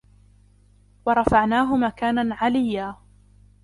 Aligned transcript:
ورفعناه 1.05 1.75
مكانا 1.75 2.33
عليا 2.35 2.95